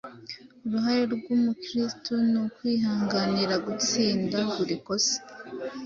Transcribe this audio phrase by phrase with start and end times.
[0.65, 5.17] Uruhare rw’Umukristo ni ukwihanganira gutsinda buri kosa